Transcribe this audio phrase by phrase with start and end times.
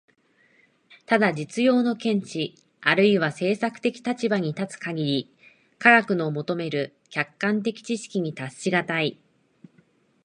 [1.05, 5.31] ただ実用の見地あるいは政策的立場に立つ限り、
[5.77, 9.21] 科学の求める客観的知識に達し難い。